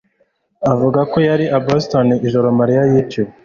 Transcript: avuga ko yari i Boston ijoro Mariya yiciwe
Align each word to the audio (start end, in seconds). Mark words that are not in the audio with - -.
avuga 0.71 0.99
ko 1.11 1.17
yari 1.29 1.45
i 1.57 1.59
Boston 1.65 2.07
ijoro 2.27 2.47
Mariya 2.59 2.81
yiciwe 2.91 3.31